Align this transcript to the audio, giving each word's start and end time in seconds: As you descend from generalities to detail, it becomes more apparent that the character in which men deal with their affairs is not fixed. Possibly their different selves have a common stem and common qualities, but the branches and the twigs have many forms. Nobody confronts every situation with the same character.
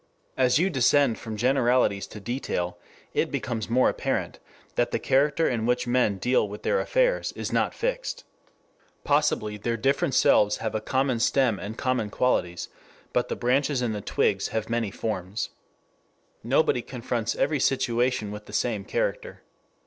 As 0.35 0.57
you 0.57 0.71
descend 0.71 1.19
from 1.19 1.37
generalities 1.37 2.07
to 2.07 2.19
detail, 2.19 2.79
it 3.13 3.29
becomes 3.29 3.69
more 3.69 3.87
apparent 3.87 4.39
that 4.73 4.89
the 4.89 4.97
character 4.97 5.47
in 5.47 5.67
which 5.67 5.85
men 5.85 6.17
deal 6.17 6.49
with 6.49 6.63
their 6.63 6.79
affairs 6.79 7.31
is 7.33 7.53
not 7.53 7.75
fixed. 7.75 8.23
Possibly 9.03 9.57
their 9.57 9.77
different 9.77 10.15
selves 10.15 10.57
have 10.57 10.73
a 10.73 10.81
common 10.81 11.19
stem 11.19 11.59
and 11.59 11.77
common 11.77 12.09
qualities, 12.09 12.67
but 13.13 13.27
the 13.27 13.35
branches 13.35 13.83
and 13.83 13.93
the 13.93 14.01
twigs 14.01 14.47
have 14.47 14.71
many 14.71 14.89
forms. 14.89 15.49
Nobody 16.43 16.81
confronts 16.81 17.35
every 17.35 17.59
situation 17.59 18.31
with 18.31 18.47
the 18.47 18.53
same 18.53 18.83
character. 18.83 19.43